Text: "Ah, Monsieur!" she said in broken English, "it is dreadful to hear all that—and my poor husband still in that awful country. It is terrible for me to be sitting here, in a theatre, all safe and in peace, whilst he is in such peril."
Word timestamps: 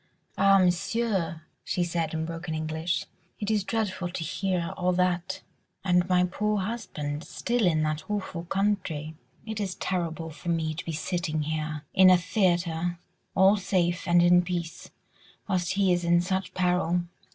"Ah, 0.35 0.57
Monsieur!" 0.57 1.43
she 1.63 1.83
said 1.83 2.11
in 2.15 2.25
broken 2.25 2.55
English, 2.55 3.05
"it 3.39 3.51
is 3.51 3.63
dreadful 3.63 4.09
to 4.09 4.23
hear 4.23 4.73
all 4.75 4.93
that—and 4.93 6.09
my 6.09 6.23
poor 6.23 6.57
husband 6.57 7.23
still 7.23 7.67
in 7.67 7.83
that 7.83 8.09
awful 8.09 8.43
country. 8.45 9.13
It 9.45 9.59
is 9.59 9.75
terrible 9.75 10.31
for 10.31 10.49
me 10.49 10.73
to 10.73 10.85
be 10.85 10.91
sitting 10.91 11.43
here, 11.43 11.83
in 11.93 12.09
a 12.09 12.17
theatre, 12.17 12.97
all 13.35 13.57
safe 13.57 14.07
and 14.07 14.23
in 14.23 14.41
peace, 14.41 14.89
whilst 15.47 15.73
he 15.73 15.93
is 15.93 16.03
in 16.03 16.19
such 16.19 16.55
peril." 16.55 17.03